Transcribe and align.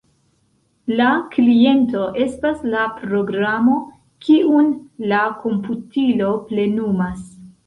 La 0.99 1.09
kliento 1.35 2.07
estas 2.23 2.63
la 2.71 2.85
programo, 3.01 3.77
kiun 4.29 4.73
la 5.13 5.21
komputilo 5.45 6.33
plenumas. 6.51 7.23